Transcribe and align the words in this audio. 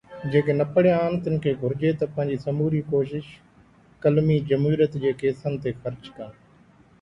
جيڪي 0.33 0.53
نه 0.59 0.65
پڙهيا 0.75 0.93
آهن، 1.01 1.17
تن 1.25 1.35
کي 1.43 1.51
گهرجي 1.63 1.91
ته 1.99 2.07
پنهنجي 2.15 2.37
سموري 2.45 2.79
ڪوشش 2.87 3.27
قلمي 4.07 4.39
جمهوريت 4.53 4.99
جي 5.05 5.13
ڪيسن 5.21 5.61
تي 5.67 5.77
خرچ 5.85 6.11
ڪن. 6.19 6.35